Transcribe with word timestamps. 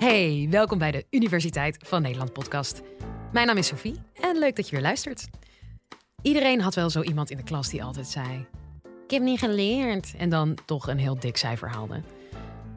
Hey, 0.00 0.46
welkom 0.50 0.78
bij 0.78 0.90
de 0.90 1.06
Universiteit 1.10 1.76
van 1.86 2.02
Nederland 2.02 2.32
podcast. 2.32 2.82
Mijn 3.32 3.46
naam 3.46 3.56
is 3.56 3.66
Sophie 3.66 4.00
en 4.20 4.38
leuk 4.38 4.56
dat 4.56 4.68
je 4.68 4.72
weer 4.72 4.84
luistert. 4.84 5.28
Iedereen 6.22 6.60
had 6.60 6.74
wel 6.74 6.90
zo 6.90 7.02
iemand 7.02 7.30
in 7.30 7.36
de 7.36 7.42
klas 7.42 7.68
die 7.68 7.84
altijd 7.84 8.06
zei: 8.06 8.46
Ik 9.04 9.10
heb 9.10 9.22
niet 9.22 9.38
geleerd. 9.38 10.14
En 10.18 10.28
dan 10.28 10.58
toch 10.64 10.88
een 10.88 10.98
heel 10.98 11.18
dik 11.18 11.36
cijfer 11.36 11.68
haalde. 11.68 12.02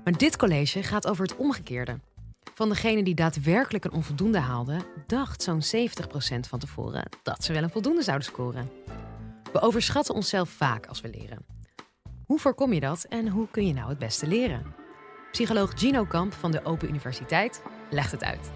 Maar 0.03 0.17
dit 0.17 0.37
college 0.37 0.83
gaat 0.83 1.07
over 1.07 1.23
het 1.23 1.35
omgekeerde. 1.35 1.99
Van 2.53 2.69
degene 2.69 3.03
die 3.03 3.15
daadwerkelijk 3.15 3.85
een 3.85 3.93
onvoldoende 3.93 4.39
haalde, 4.39 4.77
dacht 5.07 5.43
zo'n 5.43 5.61
70% 5.61 6.39
van 6.47 6.59
tevoren 6.59 7.09
dat 7.23 7.43
ze 7.43 7.53
wel 7.53 7.63
een 7.63 7.69
voldoende 7.69 8.03
zouden 8.03 8.27
scoren. 8.27 8.69
We 9.51 9.61
overschatten 9.61 10.15
onszelf 10.15 10.49
vaak 10.49 10.85
als 10.85 11.01
we 11.01 11.09
leren. 11.09 11.45
Hoe 12.25 12.39
voorkom 12.39 12.73
je 12.73 12.79
dat 12.79 13.05
en 13.09 13.27
hoe 13.27 13.47
kun 13.51 13.67
je 13.67 13.73
nou 13.73 13.89
het 13.89 13.99
beste 13.99 14.27
leren? 14.27 14.82
Psycholoog 15.33 15.71
Gino 15.75 16.05
Kamp 16.05 16.33
van 16.33 16.51
de 16.51 16.65
Open 16.65 16.89
Universiteit 16.89 17.63
legt 17.89 18.11
het 18.11 18.23
uit. 18.23 18.51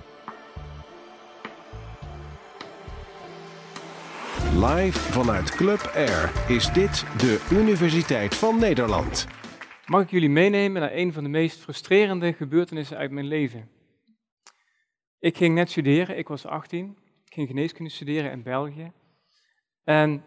Live 4.54 5.00
vanuit 5.00 5.56
Club 5.56 5.92
Air 5.96 6.32
is 6.48 6.72
dit 6.72 7.06
de 7.18 7.48
Universiteit 7.52 8.36
van 8.36 8.60
Nederland. 8.60 9.28
Mag 9.86 10.02
ik 10.02 10.10
jullie 10.10 10.30
meenemen 10.30 10.82
naar 10.82 10.94
een 10.94 11.14
van 11.14 11.24
de 11.24 11.30
meest 11.30 11.60
frustrerende 11.60 12.34
gebeurtenissen 12.34 12.98
uit 12.98 13.12
mijn 13.12 13.28
leven? 13.28 13.70
Ik 15.20 15.38
ging 15.38 15.56
net 15.56 15.70
studeren, 15.70 16.18
ik 16.18 16.28
was 16.28 16.46
18. 16.46 16.98
Ik 17.26 17.34
ging 17.34 17.48
geneeskunde 17.48 17.92
studeren 17.92 18.32
in 18.32 18.44
België. 18.44 18.92
En 19.84 20.24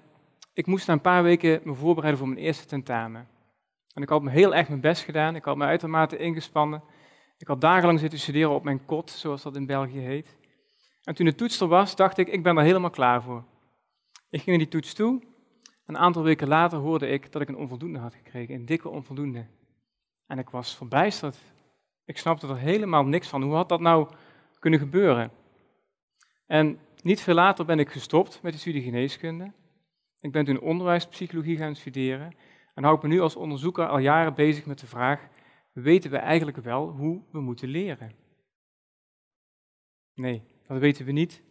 ik 0.55 0.67
moest 0.67 0.87
na 0.87 0.93
een 0.93 1.01
paar 1.01 1.23
weken 1.23 1.61
me 1.65 1.75
voorbereiden 1.75 2.19
voor 2.19 2.29
mijn 2.29 2.41
eerste 2.41 2.67
tentamen. 2.67 3.29
En 3.95 4.03
ik 4.03 4.09
had 4.09 4.23
me 4.23 4.31
heel 4.31 4.55
erg 4.55 4.69
mijn 4.69 4.81
best 4.81 5.03
gedaan, 5.03 5.37
ik 5.37 5.45
had 5.45 5.57
me 5.57 5.65
uitermate 5.65 6.17
ingespannen. 6.17 6.83
Ik 7.39 7.47
had 7.47 7.61
dagenlang 7.61 7.99
zitten 7.99 8.19
studeren 8.19 8.51
op 8.51 8.65
mijn 8.65 8.85
kot, 8.85 9.11
zoals 9.11 9.43
dat 9.43 9.57
in 9.57 9.67
België 9.67 9.99
heet. 9.99 10.37
En 11.05 11.15
toen 11.15 11.27
de 11.27 11.35
toets 11.35 11.61
er 11.61 11.69
was, 11.69 11.97
dacht 11.97 12.19
ik, 12.19 12.29
ik 12.29 12.43
ben 12.43 12.57
er 12.57 12.63
helemaal 12.63 12.91
klaar 12.91 13.23
voor. 13.23 13.45
Ik 14.31 14.43
ging 14.43 14.47
naar 14.47 14.59
die 14.59 14.69
toets 14.69 14.95
toe. 14.95 15.23
Een 15.85 15.99
aantal 15.99 16.23
weken 16.23 16.49
later 16.49 16.79
hoorde 16.79 17.09
ik 17.09 17.33
dat 17.33 17.43
ik 17.43 17.49
een 17.49 17.57
onvoldoende 17.57 17.99
had 17.99 18.15
gekregen, 18.15 18.55
een 18.55 18.67
dikke 18.67 18.89
onvoldoende. 18.89 19.47
En 20.27 20.39
ik 20.39 20.51
was 20.51 20.77
verbijsterd. 20.77 21.39
Ik 22.05 22.19
snapte 22.19 22.47
er 22.47 22.59
helemaal 22.59 23.05
niks 23.05 23.29
van. 23.29 23.43
Hoe 23.43 23.55
had 23.55 23.69
dat 23.69 23.81
nou 23.81 24.09
kunnen 24.59 24.79
gebeuren? 24.79 25.31
En 26.47 26.79
niet 27.03 27.21
veel 27.21 27.35
later 27.35 27.65
ben 27.65 27.79
ik 27.79 27.91
gestopt 27.91 28.43
met 28.43 28.53
de 28.53 28.59
studie 28.59 28.83
geneeskunde. 28.83 29.53
Ik 30.21 30.33
ben 30.33 30.45
toen 30.45 30.61
onderwijspsychologie 30.61 31.57
gaan 31.57 31.77
studeren 31.77 32.35
en 32.75 32.83
hou 32.83 32.97
ik 32.97 33.03
me 33.03 33.09
nu 33.09 33.21
als 33.21 33.37
onderzoeker 33.37 33.87
al 33.87 33.99
jaren 33.99 34.35
bezig 34.35 34.67
met 34.67 34.79
de 34.79 34.87
vraag, 34.87 35.29
weten 35.73 36.11
we 36.11 36.17
eigenlijk 36.17 36.57
wel 36.57 36.89
hoe 36.89 37.23
we 37.33 37.41
moeten 37.41 37.69
leren? 37.69 38.13
Nee, 40.15 40.43
dat 40.67 40.79
weten 40.79 41.05
we 41.05 41.13
niet. 41.13 41.43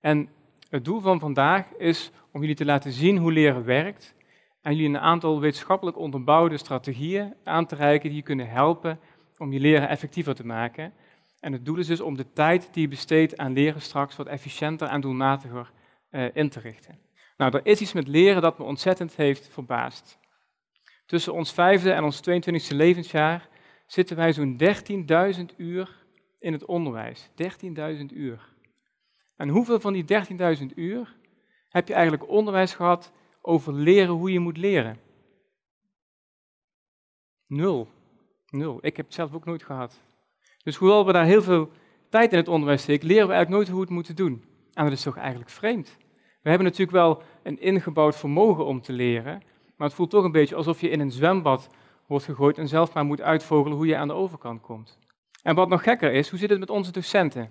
En 0.00 0.28
het 0.68 0.84
doel 0.84 1.00
van 1.00 1.20
vandaag 1.20 1.72
is 1.74 2.10
om 2.32 2.40
jullie 2.40 2.56
te 2.56 2.64
laten 2.64 2.92
zien 2.92 3.16
hoe 3.16 3.32
leren 3.32 3.64
werkt 3.64 4.14
en 4.62 4.74
jullie 4.76 4.88
een 4.88 5.02
aantal 5.02 5.40
wetenschappelijk 5.40 5.98
onderbouwde 5.98 6.56
strategieën 6.56 7.34
aan 7.44 7.66
te 7.66 7.74
reiken 7.74 8.08
die 8.08 8.18
je 8.18 8.24
kunnen 8.24 8.48
helpen 8.48 9.00
om 9.38 9.52
je 9.52 9.60
leren 9.60 9.88
effectiever 9.88 10.34
te 10.34 10.46
maken. 10.46 10.92
En 11.40 11.52
het 11.52 11.64
doel 11.64 11.76
is 11.76 11.86
dus 11.86 12.00
om 12.00 12.16
de 12.16 12.32
tijd 12.32 12.68
die 12.72 12.82
je 12.82 12.88
besteedt 12.88 13.36
aan 13.36 13.52
leren 13.52 13.80
straks 13.80 14.16
wat 14.16 14.26
efficiënter 14.26 14.88
en 14.88 15.00
doelmatiger 15.00 15.72
uh, 16.10 16.26
in 16.32 16.48
te 16.48 16.60
richten. 16.60 16.98
Nou, 17.36 17.56
er 17.56 17.66
is 17.66 17.80
iets 17.80 17.92
met 17.92 18.08
leren 18.08 18.42
dat 18.42 18.58
me 18.58 18.64
ontzettend 18.64 19.16
heeft 19.16 19.48
verbaasd. 19.48 20.18
Tussen 21.08 21.32
ons 21.32 21.52
vijfde 21.52 21.92
en 21.92 22.04
ons 22.04 22.20
22e 22.20 22.76
levensjaar 22.76 23.48
zitten 23.86 24.16
wij 24.16 24.32
zo'n 24.32 24.60
13.000 25.50 25.56
uur 25.56 26.04
in 26.38 26.52
het 26.52 26.64
onderwijs. 26.64 27.30
13.000 27.98 28.04
uur. 28.14 28.52
En 29.36 29.48
hoeveel 29.48 29.80
van 29.80 29.92
die 29.92 30.04
13.000 30.58 30.66
uur 30.74 31.16
heb 31.68 31.88
je 31.88 31.94
eigenlijk 31.94 32.28
onderwijs 32.28 32.74
gehad 32.74 33.12
over 33.40 33.72
leren 33.72 34.14
hoe 34.14 34.32
je 34.32 34.38
moet 34.38 34.56
leren? 34.56 35.00
Nul. 37.46 37.88
Nul. 38.50 38.78
Ik 38.80 38.96
heb 38.96 39.06
het 39.06 39.14
zelf 39.14 39.34
ook 39.34 39.44
nooit 39.44 39.62
gehad. 39.62 40.00
Dus 40.62 40.76
hoewel 40.76 41.06
we 41.06 41.12
daar 41.12 41.24
heel 41.24 41.42
veel 41.42 41.70
tijd 42.08 42.32
in 42.32 42.38
het 42.38 42.48
onderwijs 42.48 42.82
steken, 42.82 43.06
leren 43.06 43.26
we 43.26 43.32
eigenlijk 43.32 43.56
nooit 43.56 43.68
hoe 43.68 43.78
we 43.78 43.84
het 43.84 43.94
moeten 43.94 44.16
doen. 44.16 44.44
En 44.72 44.84
dat 44.84 44.92
is 44.92 45.02
toch 45.02 45.16
eigenlijk 45.16 45.50
vreemd. 45.50 45.96
We 46.42 46.48
hebben 46.48 46.66
natuurlijk 46.66 46.96
wel 46.96 47.22
een 47.42 47.60
ingebouwd 47.60 48.16
vermogen 48.16 48.66
om 48.66 48.80
te 48.80 48.92
leren, 48.92 49.42
maar 49.78 49.86
het 49.86 49.96
voelt 49.96 50.10
toch 50.10 50.24
een 50.24 50.32
beetje 50.32 50.54
alsof 50.54 50.80
je 50.80 50.88
in 50.88 51.00
een 51.00 51.10
zwembad 51.10 51.68
wordt 52.06 52.24
gegooid 52.24 52.58
en 52.58 52.68
zelf 52.68 52.94
maar 52.94 53.04
moet 53.04 53.20
uitvogelen 53.20 53.76
hoe 53.76 53.86
je 53.86 53.96
aan 53.96 54.08
de 54.08 54.14
overkant 54.14 54.60
komt. 54.60 54.98
En 55.42 55.54
wat 55.54 55.68
nog 55.68 55.82
gekker 55.82 56.12
is, 56.12 56.28
hoe 56.30 56.38
zit 56.38 56.50
het 56.50 56.58
met 56.58 56.70
onze 56.70 56.92
docenten? 56.92 57.50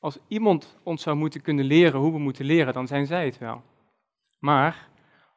Als 0.00 0.18
iemand 0.28 0.76
ons 0.82 1.02
zou 1.02 1.16
moeten 1.16 1.40
kunnen 1.40 1.64
leren 1.64 2.00
hoe 2.00 2.12
we 2.12 2.18
moeten 2.18 2.44
leren, 2.44 2.72
dan 2.72 2.86
zijn 2.86 3.06
zij 3.06 3.24
het 3.24 3.38
wel. 3.38 3.62
Maar 4.38 4.88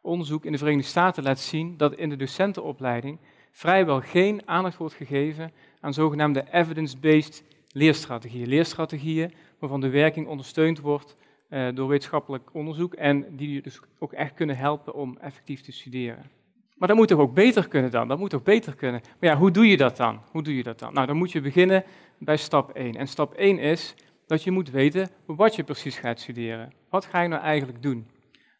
onderzoek 0.01 0.45
in 0.45 0.51
de 0.51 0.57
Verenigde 0.57 0.89
Staten 0.89 1.23
laat 1.23 1.39
zien 1.39 1.77
dat 1.77 1.95
in 1.95 2.09
de 2.09 2.15
docentenopleiding 2.15 3.19
vrijwel 3.51 4.01
geen 4.01 4.41
aandacht 4.45 4.77
wordt 4.77 4.93
gegeven 4.93 5.51
aan 5.79 5.93
zogenaamde 5.93 6.45
evidence-based 6.51 7.43
leerstrategieën. 7.71 8.47
Leerstrategieën 8.47 9.33
waarvan 9.59 9.81
de 9.81 9.89
werking 9.89 10.27
ondersteund 10.27 10.79
wordt 10.79 11.15
uh, 11.49 11.67
door 11.73 11.87
wetenschappelijk 11.87 12.49
onderzoek 12.53 12.93
en 12.93 13.35
die 13.35 13.53
je 13.53 13.61
dus 13.61 13.79
ook 13.99 14.13
echt 14.13 14.33
kunnen 14.33 14.57
helpen 14.57 14.93
om 14.93 15.17
effectief 15.17 15.61
te 15.61 15.71
studeren. 15.71 16.29
Maar 16.75 16.87
dat 16.87 16.97
moet 16.97 17.07
toch 17.07 17.19
ook 17.19 17.33
beter 17.33 17.67
kunnen 17.67 17.91
dan? 17.91 18.07
Dat 18.07 18.19
moet 18.19 18.29
toch 18.29 18.43
beter 18.43 18.75
kunnen? 18.75 19.01
Maar 19.19 19.29
ja, 19.29 19.37
hoe 19.37 19.51
doe 19.51 19.67
je 19.67 19.77
dat 19.77 19.97
dan? 19.97 20.21
Hoe 20.31 20.43
doe 20.43 20.55
je 20.55 20.63
dat 20.63 20.79
dan? 20.79 20.93
Nou, 20.93 21.07
dan 21.07 21.17
moet 21.17 21.31
je 21.31 21.41
beginnen 21.41 21.83
bij 22.17 22.37
stap 22.37 22.69
1. 22.71 22.95
En 22.95 23.07
stap 23.07 23.33
1 23.33 23.59
is 23.59 23.95
dat 24.27 24.43
je 24.43 24.51
moet 24.51 24.69
weten 24.69 25.09
wat 25.25 25.55
je 25.55 25.63
precies 25.63 25.97
gaat 25.97 26.19
studeren. 26.19 26.73
Wat 26.89 27.05
ga 27.05 27.21
je 27.21 27.27
nou 27.27 27.41
eigenlijk 27.41 27.81
doen? 27.81 28.07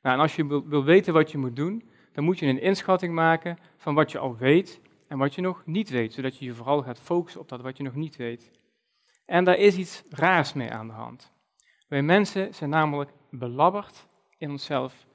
Nou, 0.02 0.16
en 0.16 0.22
als 0.22 0.36
je 0.36 0.48
wil, 0.48 0.68
wil 0.68 0.84
weten 0.84 1.14
wat 1.14 1.31
je 1.31 1.38
moet 1.38 1.56
doen, 1.56 1.84
dan 2.12 2.24
moet 2.24 2.40
je 2.40 2.46
een 2.46 2.62
inschatting 2.62 3.14
maken 3.14 3.58
van 3.78 3.96
wat 3.96 4.12
je 4.12 4.19
al 4.19 4.38
weet 4.38 4.81
en 5.08 5.18
wat 5.18 5.36
je 5.36 5.42
nog 5.42 5.62
niet 5.66 5.90
weet, 5.90 6.14
zodat 6.14 6.38
je 6.38 6.46
je 6.46 6.54
vooral 6.54 6.81
gaat 6.81 7.00
focussen 7.00 7.42
op 7.42 7.50
dat 7.50 7.62
wat 7.62 7.78
je 7.78 7.84
nog 7.84 7.96
niet 7.96 8.16
weet. 8.16 8.52
En 9.25 9.44
daar 9.44 9.58
is 9.58 9.78
iets 9.78 10.04
raars 10.09 10.54
mee 10.54 10.72
aan 10.72 10.88
de 10.88 10.94
hand. 10.94 11.31
Wij 11.88 12.02
mensen 12.02 12.53
zijn 12.53 12.70
namelijk 12.70 13.12
belabberd 13.30 14.06
in 14.38 14.52
onszelf 14.52 15.06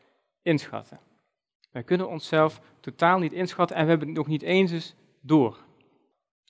inschatten. 0.42 1.00
Wij 1.70 1.82
kunnen 1.82 2.08
onszelf 2.08 2.60
totaal 2.80 3.18
niet 3.18 3.32
inschatten 3.32 3.76
en 3.76 3.82
we 3.82 3.88
hebben 3.88 4.08
het 4.08 4.16
nog 4.16 4.26
niet 4.26 4.42
eens 4.42 4.70
eens 4.70 4.94
door. 5.20 5.56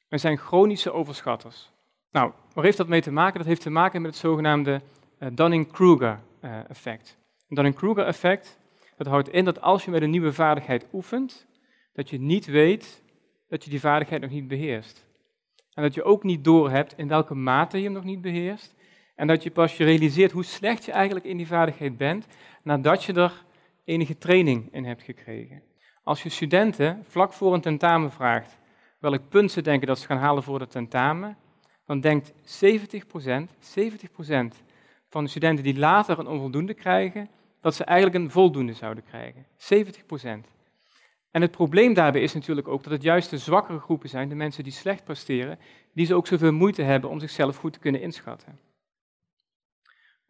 We 0.09 0.19
zijn 0.19 0.39
chronische 0.39 0.93
overschatters. 0.93 1.71
Nou, 2.11 2.33
waar 2.55 2.65
heeft 2.65 2.77
dat 2.77 2.89
mee 2.89 3.01
te 3.01 3.13
maken? 3.13 3.39
Dat 3.39 3.47
heeft 3.47 3.63
te 3.63 3.71
maken 3.71 4.03
met 4.03 4.11
het 4.11 4.21
zogenaamde 4.21 4.81
uh, 5.19 5.29
Dunning-Kruger-effect. 5.33 7.17
Het 7.47 7.57
Dunning-Kruger-effect 7.57 8.59
dat 8.97 9.07
houdt 9.07 9.29
in 9.29 9.45
dat 9.45 9.61
als 9.61 9.85
je 9.85 9.91
met 9.91 10.03
een 10.03 10.11
nieuwe 10.11 10.33
vaardigheid 10.33 10.87
oefent, 10.93 11.47
dat 11.93 12.11
je 12.11 12.21
niet 12.21 12.47
weet 12.47 13.03
dat 13.49 13.65
je 13.65 13.71
die 13.71 13.81
vaardigheid 13.81 14.21
nog 14.21 14.31
niet 14.31 14.49
beheerst. 14.49 15.07
En 15.75 15.83
dat 15.83 15.95
je 15.95 16.03
ook 16.03 16.23
niet 16.23 16.45
doorhebt 16.45 16.99
in 16.99 17.09
welke 17.09 17.35
mate 17.35 17.77
je 17.77 17.85
hem 17.85 17.93
nog 17.93 18.05
niet 18.05 18.21
beheerst 18.21 18.75
en 19.15 19.27
dat 19.27 19.43
je 19.43 19.51
pas 19.51 19.77
je 19.77 19.85
realiseert 19.85 20.33
hoe 20.33 20.45
slecht 20.45 20.85
je 20.85 20.93
eigenlijk 20.93 21.27
in 21.27 21.37
die 21.37 21.47
vaardigheid 21.47 21.97
bent, 21.97 22.27
nadat 22.63 23.05
je 23.05 23.13
er 23.13 23.45
enige 23.85 24.19
training 24.19 24.69
in 24.73 24.85
hebt 24.85 25.03
gekregen. 25.03 25.63
Als 26.03 26.23
je 26.23 26.29
studenten 26.29 27.05
vlak 27.05 27.33
voor 27.33 27.55
een 27.55 27.61
tentamen 27.61 28.13
vraagt 28.13 28.59
welk 28.99 29.29
punt 29.29 29.53
ze 29.53 29.63
denken 29.63 29.87
dat 29.87 29.99
ze 29.99 30.07
gaan 30.07 30.19
halen 30.19 30.43
voor 30.43 30.61
het 30.61 30.71
tentamen, 30.71 31.37
dan 31.87 32.01
denkt 32.01 32.33
70%, 32.33 32.35
70% 32.35 32.35
van 35.09 35.25
de 35.25 35.31
studenten 35.31 35.65
die 35.65 35.79
later 35.79 36.19
een 36.19 36.27
onvoldoende 36.27 36.75
krijgen, 36.75 37.29
dat 37.61 37.75
ze 37.75 37.85
eigenlijk 37.85 38.25
een 38.25 38.31
voldoende 38.31 38.73
zouden 38.73 39.05
krijgen. 39.05 39.47
70%. 39.57 40.51
En 41.31 41.43
het 41.43 41.51
probleem 41.51 41.95
daarbij 41.95 42.23
is 42.23 42.35
natuurlijk 42.35 42.69
ook 42.69 42.83
dat 42.83 42.93
het 42.93 43.03
juist 43.03 43.31
de 43.31 43.39
zwakkere 43.39 43.79
groepen 43.79 44.09
zijn, 44.09 44.29
de 44.29 44.35
mensen 44.35 44.65
die 44.65 44.73
slecht 44.73 45.05
presteren, 45.05 45.59
die 45.95 46.07
ze 46.07 46.15
ook 46.15 46.27
zoveel 46.27 46.53
moeite 46.53 46.83
hebben 46.83 47.11
om 47.11 47.21
zichzelf 47.21 47.57
goed 47.57 47.73
te 47.73 47.79
kunnen 47.79 48.01
inschatten. 48.01 48.59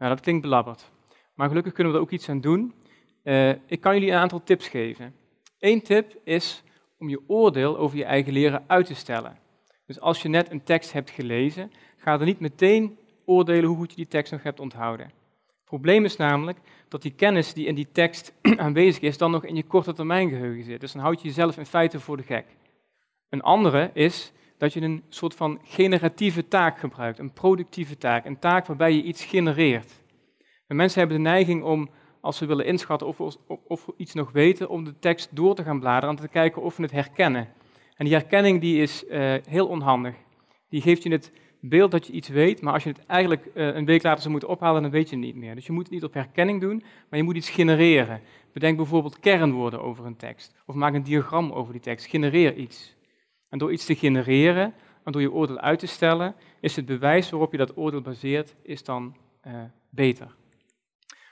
Nou, 0.03 0.15
dat 0.15 0.23
klinkt 0.23 0.43
belabberd. 0.43 0.91
Maar 1.35 1.49
gelukkig 1.49 1.73
kunnen 1.73 1.93
we 1.93 1.99
er 1.99 2.05
ook 2.05 2.11
iets 2.11 2.29
aan 2.29 2.41
doen. 2.41 2.75
Uh, 3.25 3.49
ik 3.49 3.81
kan 3.81 3.95
jullie 3.95 4.11
een 4.11 4.19
aantal 4.19 4.43
tips 4.45 4.69
geven. 4.69 5.15
Eén 5.59 5.83
tip 5.83 6.17
is 6.25 6.63
om 6.99 7.09
je 7.09 7.21
oordeel 7.27 7.79
over 7.79 7.97
je 7.97 8.05
eigen 8.05 8.33
leren 8.33 8.65
uit 8.67 8.87
te 8.87 8.95
stellen. 8.95 9.39
Dus 9.87 10.01
als 10.01 10.23
je 10.23 10.29
net 10.29 10.51
een 10.51 10.63
tekst 10.63 10.93
hebt 10.93 11.11
gelezen, 11.11 11.73
ga 11.97 12.19
er 12.19 12.25
niet 12.25 12.41
meteen 12.41 12.99
oordelen 13.25 13.65
hoe 13.65 13.77
goed 13.77 13.91
je 13.91 13.97
die 13.97 14.09
tekst 14.09 14.33
nog 14.33 14.43
hebt 14.43 14.61
onthouden. 14.61 15.07
Het 15.07 15.65
probleem 15.65 16.05
is 16.05 16.17
namelijk 16.17 16.59
dat 16.89 17.03
die 17.03 17.15
kennis 17.15 17.53
die 17.53 17.67
in 17.67 17.75
die 17.75 17.89
tekst 17.93 18.35
aanwezig 18.57 19.03
is, 19.03 19.19
dan 19.19 19.31
nog 19.31 19.45
in 19.45 19.57
je 19.57 19.65
korte 19.65 19.93
termijn 19.93 20.29
geheugen 20.29 20.65
zit. 20.65 20.81
Dus 20.81 20.93
dan 20.93 21.03
houd 21.03 21.21
je 21.21 21.29
jezelf 21.29 21.59
in 21.59 21.67
feite 21.67 22.01
voor 22.01 22.17
de 22.17 22.23
gek. 22.23 22.47
Een 23.29 23.43
andere 23.43 23.91
is 23.93 24.33
dat 24.63 24.73
je 24.73 24.81
een 24.81 25.03
soort 25.09 25.35
van 25.35 25.61
generatieve 25.63 26.49
taak 26.49 26.79
gebruikt, 26.79 27.19
een 27.19 27.33
productieve 27.33 27.97
taak, 27.97 28.25
een 28.25 28.39
taak 28.39 28.67
waarbij 28.67 28.93
je 28.93 29.03
iets 29.03 29.25
genereert. 29.25 29.93
En 30.67 30.77
mensen 30.77 30.99
hebben 30.99 31.17
de 31.17 31.23
neiging 31.23 31.63
om, 31.63 31.91
als 32.21 32.37
ze 32.37 32.47
willen 32.47 32.67
inschatten 32.67 33.07
of, 33.07 33.37
of, 33.67 33.89
iets 33.97 34.15
nog 34.15 34.33
weten, 34.33 34.69
om 34.69 34.85
de 34.85 34.99
tekst 34.99 35.37
door 35.37 35.55
te 35.55 35.63
gaan 35.63 35.81
bladeren 35.81 36.17
en 36.17 36.23
te 36.23 36.29
kijken 36.29 36.63
of 36.63 36.77
we 36.77 36.83
het 36.83 36.93
herkennen. 36.93 37.49
En 37.97 38.05
die 38.05 38.15
herkenning 38.15 38.61
die 38.61 38.83
is 38.83 39.05
uh, 39.05 39.35
heel 39.49 39.67
onhandig. 39.67 40.15
Die 40.69 40.81
geeft 40.81 41.03
je 41.03 41.11
het 41.11 41.33
beeld 41.61 41.91
dat 41.91 42.07
je 42.07 42.13
iets 42.13 42.29
weet, 42.29 42.63
maar 42.63 42.73
als 42.73 42.83
je 42.83 42.89
het 42.89 43.07
eigenlijk 43.07 43.47
uh, 43.55 43.75
een 43.75 43.85
week 43.85 44.03
later 44.03 44.21
zou 44.21 44.31
moeten 44.31 44.49
ophalen, 44.49 44.83
dan 44.83 44.91
weet 44.91 45.09
je 45.09 45.17
het 45.17 45.25
niet 45.25 45.37
meer. 45.37 45.55
Dus 45.55 45.67
je 45.67 45.73
moet 45.73 45.85
het 45.85 45.93
niet 45.93 46.05
op 46.05 46.15
herkenning 46.15 46.61
doen, 46.61 46.83
maar 47.09 47.19
je 47.19 47.25
moet 47.25 47.37
iets 47.37 47.51
genereren. 47.51 48.21
Bedenk 48.53 48.77
bijvoorbeeld 48.77 49.19
kernwoorden 49.19 49.83
over 49.83 50.07
een 50.07 50.17
tekst, 50.17 50.55
of 50.67 50.75
maak 50.75 50.95
een 50.95 51.03
diagram 51.03 51.53
over 51.53 51.73
die 51.73 51.83
tekst. 51.83 52.07
Genereer 52.07 52.57
iets. 52.57 53.01
En 53.53 53.59
door 53.59 53.73
iets 53.73 53.85
te 53.85 53.95
genereren, 53.95 54.75
en 55.05 55.13
door 55.13 55.21
je 55.21 55.33
oordeel 55.33 55.59
uit 55.59 55.79
te 55.79 55.87
stellen, 55.87 56.35
is 56.61 56.77
het 56.77 56.87
bewijs 56.87 57.31
waarop 57.31 57.53
je 57.53 57.59
dat 57.59 57.77
oordeel 57.77 58.01
baseert, 58.01 58.55
is 58.63 58.85
dan 58.85 59.17
uh, 59.47 59.63
beter. 59.91 60.35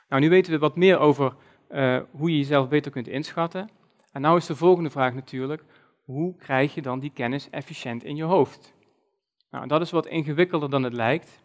Nou, 0.09 0.23
nu 0.23 0.29
weten 0.29 0.53
we 0.53 0.59
wat 0.59 0.77
meer 0.77 0.99
over 0.99 1.35
uh, 1.71 2.01
hoe 2.11 2.31
je 2.31 2.37
jezelf 2.37 2.69
beter 2.69 2.91
kunt 2.91 3.09
inschatten. 3.09 3.71
En 4.13 4.21
nou 4.21 4.37
is 4.37 4.47
de 4.47 4.57
volgende 4.57 4.91
vraag 4.91 5.15
natuurlijk, 5.15 5.65
hoe 6.05 6.37
krijg 6.37 6.75
je 6.75 6.83
dan 6.83 6.99
die 6.99 7.13
kennis 7.13 7.51
efficiënt 7.51 8.05
in 8.05 8.17
je 8.17 8.23
hoofd? 8.23 8.75
Nou, 9.51 9.67
dat 9.67 9.81
is 9.81 9.91
wat 9.91 10.07
ingewikkelder 10.07 10.71
dan 10.71 10.83
het 10.83 10.93
lijkt. 10.93 11.43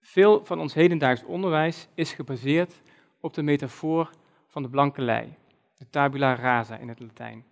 Veel 0.00 0.44
van 0.44 0.60
ons 0.60 0.74
hedendaags 0.74 1.24
onderwijs 1.24 1.88
is 1.94 2.12
gebaseerd 2.12 2.82
op 3.20 3.34
de 3.34 3.42
metafoor 3.42 4.10
van 4.46 4.62
de 4.62 4.68
blanke 4.68 5.02
lei, 5.02 5.36
de 5.76 5.88
tabula 5.90 6.34
rasa 6.34 6.76
in 6.76 6.88
het 6.88 7.00
Latijn. 7.00 7.44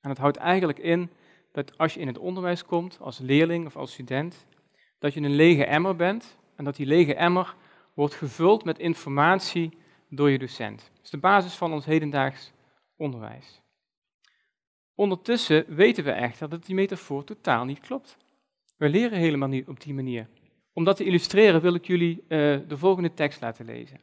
En 0.00 0.08
dat 0.08 0.18
houdt 0.18 0.36
eigenlijk 0.36 0.78
in 0.78 1.10
dat 1.52 1.78
als 1.78 1.94
je 1.94 2.00
in 2.00 2.06
het 2.06 2.18
onderwijs 2.18 2.64
komt, 2.64 2.98
als 3.00 3.18
leerling 3.18 3.66
of 3.66 3.76
als 3.76 3.92
student, 3.92 4.46
dat 4.98 5.14
je 5.14 5.20
een 5.20 5.34
lege 5.34 5.64
emmer 5.64 5.96
bent 5.96 6.36
en 6.56 6.64
dat 6.64 6.76
die 6.76 6.86
lege 6.86 7.14
emmer 7.14 7.54
wordt 7.94 8.14
gevuld 8.14 8.64
met 8.64 8.78
informatie 8.78 9.78
door 10.08 10.30
je 10.30 10.38
docent. 10.38 10.78
Dat 10.94 11.04
is 11.04 11.10
de 11.10 11.18
basis 11.18 11.54
van 11.54 11.72
ons 11.72 11.84
hedendaags 11.84 12.52
onderwijs. 12.96 13.60
Ondertussen 14.94 15.74
weten 15.74 16.04
we 16.04 16.10
echter 16.10 16.48
dat 16.48 16.66
die 16.66 16.74
metafoor 16.74 17.24
totaal 17.24 17.64
niet 17.64 17.80
klopt. 17.80 18.16
We 18.76 18.88
leren 18.88 19.18
helemaal 19.18 19.48
niet 19.48 19.68
op 19.68 19.80
die 19.80 19.94
manier. 19.94 20.28
Om 20.72 20.84
dat 20.84 20.96
te 20.96 21.04
illustreren 21.04 21.60
wil 21.60 21.74
ik 21.74 21.86
jullie 21.86 22.16
uh, 22.16 22.28
de 22.68 22.76
volgende 22.76 23.14
tekst 23.14 23.40
laten 23.40 23.64
lezen. 23.64 24.00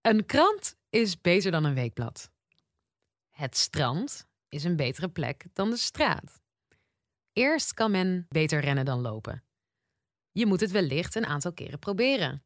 Een 0.00 0.26
krant 0.26 0.76
is 0.90 1.20
beter 1.20 1.50
dan 1.50 1.64
een 1.64 1.74
weekblad. 1.74 2.30
Het 3.30 3.56
strand 3.56 4.26
is 4.48 4.64
een 4.64 4.76
betere 4.76 5.08
plek 5.08 5.44
dan 5.52 5.70
de 5.70 5.76
straat. 5.76 6.39
Eerst 7.32 7.74
kan 7.74 7.90
men 7.90 8.26
beter 8.28 8.60
rennen 8.60 8.84
dan 8.84 9.00
lopen. 9.00 9.44
Je 10.32 10.46
moet 10.46 10.60
het 10.60 10.70
wellicht 10.70 11.14
een 11.14 11.26
aantal 11.26 11.52
keren 11.52 11.78
proberen. 11.78 12.44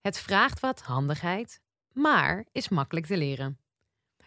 Het 0.00 0.18
vraagt 0.18 0.60
wat 0.60 0.80
handigheid, 0.80 1.62
maar 1.92 2.46
is 2.52 2.68
makkelijk 2.68 3.06
te 3.06 3.16
leren. 3.16 3.58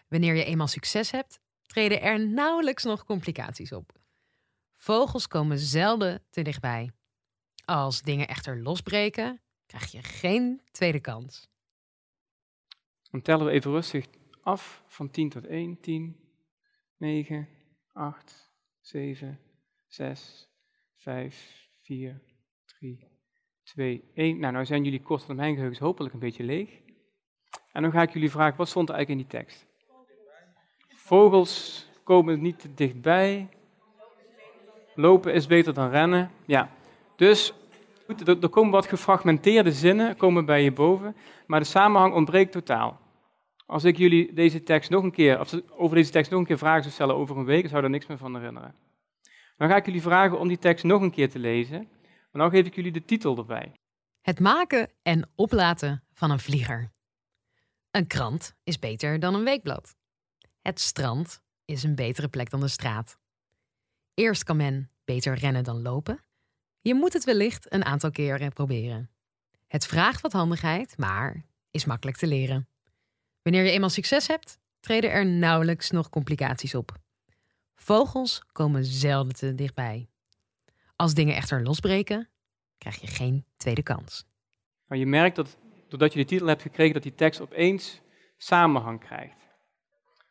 Wanneer 0.08 0.34
je 0.34 0.44
eenmaal 0.44 0.66
succes 0.66 1.10
hebt, 1.10 1.40
treden 1.62 2.02
er 2.02 2.28
nauwelijks 2.28 2.84
nog 2.84 3.04
complicaties 3.04 3.72
op. 3.72 3.92
Vogels 4.74 5.26
komen 5.26 5.58
zelden 5.58 6.24
te 6.30 6.42
dichtbij. 6.42 6.90
Als 7.64 8.02
dingen 8.02 8.28
echter 8.28 8.62
losbreken, 8.62 9.40
krijg 9.66 9.92
je 9.92 10.02
geen 10.02 10.62
tweede 10.70 11.00
kans. 11.00 11.48
Dan 13.10 13.22
tellen 13.22 13.46
we 13.46 13.52
even 13.52 13.70
rustig 13.70 14.06
af 14.42 14.82
van 14.86 15.10
10 15.10 15.28
tot 15.28 15.46
1. 15.46 15.80
10, 15.80 16.16
9, 16.96 17.48
8, 17.92 18.52
7, 18.80 19.40
6, 19.88 20.48
5, 20.96 21.68
4, 21.82 22.20
3, 22.64 23.08
2, 23.62 24.10
1. 24.14 24.38
Nou, 24.38 24.52
nou 24.52 24.64
zijn 24.64 24.84
jullie 24.84 25.02
kort 25.02 25.22
van 25.22 25.36
mijn 25.36 25.54
geheugen 25.54 25.84
hopelijk 25.84 26.14
een 26.14 26.20
beetje 26.20 26.44
leeg. 26.44 26.70
En 27.72 27.82
dan 27.82 27.92
ga 27.92 28.02
ik 28.02 28.12
jullie 28.12 28.30
vragen, 28.30 28.56
wat 28.56 28.68
stond 28.68 28.88
er 28.88 28.94
eigenlijk 28.94 29.24
in 29.24 29.30
die 29.30 29.40
tekst? 29.40 29.66
Vogels 30.88 31.86
komen 32.04 32.40
niet 32.40 32.58
te 32.58 32.74
dichtbij. 32.74 33.48
Lopen 34.94 35.34
is 35.34 35.46
beter 35.46 35.74
dan 35.74 35.90
rennen. 35.90 36.30
Ja, 36.46 36.70
dus 37.16 37.52
goed, 38.06 38.28
er, 38.28 38.48
komen 38.48 38.72
wat 38.72 38.86
gefragmenteerde 38.86 39.72
zinnen 39.72 40.16
komen 40.16 40.44
bij 40.44 40.62
je 40.62 40.72
boven, 40.72 41.16
maar 41.46 41.60
de 41.60 41.66
samenhang 41.66 42.14
ontbreekt 42.14 42.52
totaal. 42.52 43.00
Als 43.66 43.84
ik 43.84 43.96
jullie 43.96 44.32
deze 44.32 44.62
tekst 44.62 44.90
nog 44.90 45.02
een 45.02 45.10
keer, 45.10 45.40
of 45.40 45.52
over 45.70 45.96
deze 45.96 46.10
tekst 46.10 46.30
nog 46.30 46.40
een 46.40 46.46
keer 46.46 46.58
vragen 46.58 46.82
zou 46.82 46.94
stellen 46.94 47.14
over 47.14 47.36
een 47.36 47.44
week, 47.44 47.68
zou 47.68 47.82
er 47.82 47.90
niks 47.90 48.06
meer 48.06 48.18
van 48.18 48.34
herinneren. 48.34 48.74
Dan 49.58 49.68
ga 49.68 49.76
ik 49.76 49.84
jullie 49.84 50.02
vragen 50.02 50.38
om 50.38 50.48
die 50.48 50.58
tekst 50.58 50.84
nog 50.84 51.02
een 51.02 51.10
keer 51.10 51.30
te 51.30 51.38
lezen. 51.38 51.78
En 52.32 52.38
dan 52.38 52.50
geef 52.50 52.66
ik 52.66 52.74
jullie 52.74 52.92
de 52.92 53.04
titel 53.04 53.36
erbij. 53.36 53.72
Het 54.20 54.40
maken 54.40 54.92
en 55.02 55.30
oplaten 55.34 56.04
van 56.12 56.30
een 56.30 56.38
vlieger. 56.38 56.92
Een 57.90 58.06
krant 58.06 58.54
is 58.64 58.78
beter 58.78 59.18
dan 59.18 59.34
een 59.34 59.44
weekblad. 59.44 59.96
Het 60.62 60.80
strand 60.80 61.42
is 61.64 61.82
een 61.82 61.94
betere 61.94 62.28
plek 62.28 62.50
dan 62.50 62.60
de 62.60 62.68
straat. 62.68 63.18
Eerst 64.14 64.44
kan 64.44 64.56
men 64.56 64.90
beter 65.04 65.34
rennen 65.34 65.64
dan 65.64 65.82
lopen. 65.82 66.24
Je 66.80 66.94
moet 66.94 67.12
het 67.12 67.24
wellicht 67.24 67.72
een 67.72 67.84
aantal 67.84 68.10
keren 68.10 68.52
proberen. 68.52 69.10
Het 69.66 69.86
vraagt 69.86 70.20
wat 70.20 70.32
handigheid, 70.32 70.98
maar 70.98 71.44
is 71.70 71.84
makkelijk 71.84 72.16
te 72.16 72.26
leren. 72.26 72.68
Wanneer 73.42 73.64
je 73.64 73.70
eenmaal 73.70 73.90
succes 73.90 74.26
hebt, 74.26 74.58
treden 74.80 75.10
er 75.10 75.26
nauwelijks 75.26 75.90
nog 75.90 76.08
complicaties 76.08 76.74
op. 76.74 76.98
Vogels 77.78 78.44
komen 78.52 78.84
zelden 78.84 79.34
te 79.34 79.54
dichtbij. 79.54 80.08
Als 80.96 81.14
dingen 81.14 81.34
echter 81.34 81.62
losbreken, 81.62 82.28
krijg 82.78 83.00
je 83.00 83.06
geen 83.06 83.44
tweede 83.56 83.82
kans. 83.82 84.26
Maar 84.86 84.98
je 84.98 85.06
merkt 85.06 85.36
dat 85.36 85.58
doordat 85.88 86.12
je 86.12 86.18
de 86.18 86.24
titel 86.24 86.46
hebt 86.46 86.62
gekregen, 86.62 86.94
dat 86.94 87.02
die 87.02 87.14
tekst 87.14 87.40
opeens 87.40 88.00
samenhang 88.36 89.00
krijgt. 89.00 89.48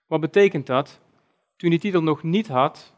Wat 0.08 0.20
betekent 0.20 0.66
dat? 0.66 1.00
Toen 1.56 1.70
je 1.70 1.80
die 1.80 1.80
titel 1.80 2.04
nog 2.04 2.24
niet 2.24 2.48
had, 2.48 2.94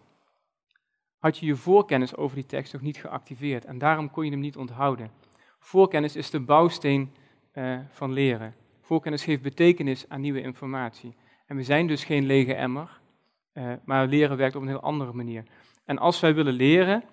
had 1.18 1.38
je 1.38 1.46
je 1.46 1.56
voorkennis 1.56 2.16
over 2.16 2.36
die 2.36 2.46
tekst 2.46 2.74
nog 2.74 2.82
niet 2.82 2.98
geactiveerd 2.98 3.66
en 3.66 3.78
daarom 3.78 4.12
kon 4.12 4.26
je 4.26 4.32
hem 4.32 4.40
niet 4.40 4.58
onthouden. 4.58 5.12
Voorkennis 5.60 6.16
is 6.16 6.30
de 6.30 6.40
bouwsteen 6.40 7.14
uh, 7.54 7.80
van 7.90 8.14
leren. 8.14 8.56
Voorkennis 8.82 9.24
geeft 9.24 9.42
betekenis 9.42 10.10
aan 10.10 10.22
nieuwe 10.22 10.42
informatie. 10.42 11.16
En 11.46 11.56
we 11.56 11.64
zijn 11.64 11.88
dus 11.88 12.04
geen 12.04 12.26
lege 12.26 12.54
emmer, 12.54 12.99
uh, 13.60 13.74
maar 13.84 14.08
leren 14.08 14.38
werkt 14.38 14.56
op 14.56 14.62
een 14.62 14.68
heel 14.68 14.82
andere 14.82 15.14
manier. 15.14 15.44
En 15.86 15.98
als 15.98 16.20
wij 16.20 16.34
willen 16.34 16.54
leren, 16.54 17.04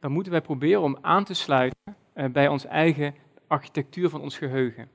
dan 0.00 0.12
moeten 0.12 0.32
wij 0.32 0.40
proberen 0.40 0.82
om 0.82 0.98
aan 1.00 1.24
te 1.24 1.34
sluiten 1.34 1.96
uh, 2.14 2.26
bij 2.26 2.48
ons 2.48 2.64
eigen 2.64 3.14
architectuur 3.46 4.08
van 4.08 4.20
ons 4.20 4.38
geheugen. 4.38 4.88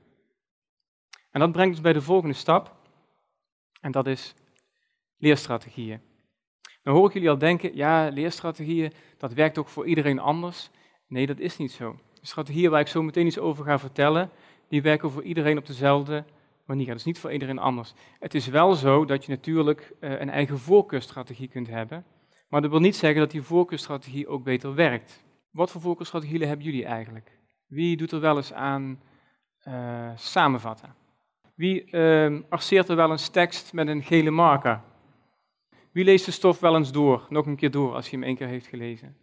En 1.30 1.40
dat 1.40 1.52
brengt 1.52 1.70
ons 1.70 1.80
bij 1.80 1.92
de 1.92 2.02
volgende 2.02 2.34
stap, 2.34 2.76
en 3.80 3.92
dat 3.92 4.06
is 4.06 4.34
leerstrategieën. 5.16 6.00
Dan 6.82 6.94
hoor 6.94 7.06
ik 7.06 7.12
jullie 7.12 7.30
al 7.30 7.38
denken, 7.38 7.76
ja, 7.76 8.08
leerstrategieën, 8.08 8.92
dat 9.18 9.32
werkt 9.32 9.58
ook 9.58 9.68
voor 9.68 9.86
iedereen 9.86 10.18
anders. 10.18 10.70
Nee, 11.06 11.26
dat 11.26 11.38
is 11.38 11.56
niet 11.56 11.72
zo. 11.72 11.96
De 12.20 12.26
strategieën 12.26 12.70
waar 12.70 12.80
ik 12.80 12.86
zo 12.86 13.02
meteen 13.02 13.26
iets 13.26 13.38
over 13.38 13.64
ga 13.64 13.78
vertellen, 13.78 14.30
die 14.68 14.82
werken 14.82 15.10
voor 15.10 15.22
iedereen 15.22 15.58
op 15.58 15.66
dezelfde 15.66 16.24
manier. 16.66 16.86
Dat 16.86 16.96
is 16.96 17.04
niet 17.04 17.18
voor 17.18 17.32
iedereen 17.32 17.58
anders. 17.58 17.94
Het 18.18 18.34
is 18.34 18.46
wel 18.46 18.74
zo 18.74 19.04
dat 19.04 19.24
je 19.24 19.30
natuurlijk 19.30 19.92
uh, 20.00 20.20
een 20.20 20.30
eigen 20.30 20.58
voorkeurstrategie 20.58 21.48
kunt 21.48 21.68
hebben, 21.68 22.04
maar 22.48 22.60
dat 22.60 22.70
wil 22.70 22.80
niet 22.80 22.96
zeggen 22.96 23.20
dat 23.20 23.30
die 23.30 23.42
voorkeurstrategie 23.42 24.28
ook 24.28 24.44
beter 24.44 24.74
werkt. 24.74 25.24
Wat 25.50 25.70
voor 25.70 25.80
voorkeurstrategieën 25.80 26.48
hebben 26.48 26.66
jullie 26.66 26.84
eigenlijk? 26.84 27.38
Wie 27.66 27.96
doet 27.96 28.12
er 28.12 28.20
wel 28.20 28.36
eens 28.36 28.52
aan 28.52 29.00
uh, 29.68 30.10
samenvatten? 30.14 30.94
Wie 31.54 31.90
uh, 31.90 32.88
er 32.88 32.96
wel 32.96 33.10
eens 33.10 33.28
tekst 33.28 33.72
met 33.72 33.88
een 33.88 34.02
gele 34.02 34.30
marker? 34.30 34.80
Wie 35.92 36.04
leest 36.04 36.24
de 36.24 36.30
stof 36.30 36.60
wel 36.60 36.76
eens 36.76 36.92
door, 36.92 37.26
nog 37.28 37.46
een 37.46 37.56
keer 37.56 37.70
door, 37.70 37.94
als 37.94 38.10
hij 38.10 38.18
hem 38.18 38.28
één 38.28 38.36
keer 38.36 38.46
heeft 38.46 38.66
gelezen? 38.66 39.16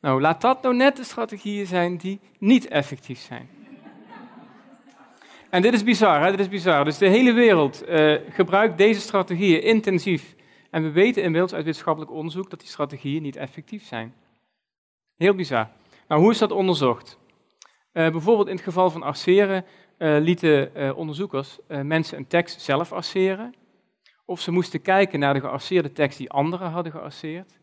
Nou, 0.00 0.20
laat 0.20 0.40
dat 0.40 0.62
nou 0.62 0.76
net 0.76 0.96
de 0.96 1.04
strategieën 1.04 1.66
zijn 1.66 1.96
die 1.96 2.20
niet 2.38 2.68
effectief 2.68 3.18
zijn. 3.18 3.48
En 5.50 5.62
dit 5.62 5.72
is 5.72 5.84
bizar, 5.84 6.22
hè? 6.22 6.30
dit 6.30 6.40
is 6.40 6.48
bizar. 6.48 6.84
Dus 6.84 6.98
de 6.98 7.08
hele 7.08 7.32
wereld 7.32 7.88
uh, 7.88 8.14
gebruikt 8.28 8.78
deze 8.78 9.00
strategieën 9.00 9.62
intensief. 9.62 10.34
En 10.70 10.82
we 10.82 10.90
weten 10.90 11.22
inmiddels 11.22 11.54
uit 11.54 11.64
wetenschappelijk 11.64 12.12
onderzoek 12.12 12.50
dat 12.50 12.60
die 12.60 12.68
strategieën 12.68 13.22
niet 13.22 13.36
effectief 13.36 13.84
zijn. 13.84 14.14
Heel 15.16 15.34
bizar. 15.34 15.68
Nou, 16.08 16.20
hoe 16.20 16.30
is 16.30 16.38
dat 16.38 16.50
onderzocht? 16.50 17.18
Uh, 17.92 18.10
bijvoorbeeld 18.10 18.48
in 18.48 18.54
het 18.54 18.64
geval 18.64 18.90
van 18.90 19.02
arceren 19.02 19.64
uh, 19.98 20.18
lieten 20.20 20.94
onderzoekers 20.96 21.58
mensen 21.68 22.18
een 22.18 22.26
tekst 22.26 22.60
zelf 22.60 22.92
arceren. 22.92 23.54
Of 24.24 24.40
ze 24.40 24.50
moesten 24.50 24.82
kijken 24.82 25.18
naar 25.18 25.34
de 25.34 25.40
gearceerde 25.40 25.92
tekst 25.92 26.18
die 26.18 26.30
anderen 26.30 26.70
hadden 26.70 26.92
gearceerd. 26.92 27.58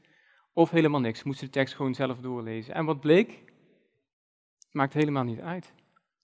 Of 0.54 0.70
helemaal 0.70 1.00
niks, 1.00 1.20
ze 1.20 1.28
moesten 1.28 1.46
de 1.46 1.54
tekst 1.54 1.76
gewoon 1.76 1.94
zelf 1.94 2.20
doorlezen. 2.20 2.74
En 2.74 2.86
wat 2.86 3.00
bleek? 3.00 3.44
Maakt 4.72 4.94
helemaal 4.94 5.24
niet 5.24 5.40
uit. 5.40 5.74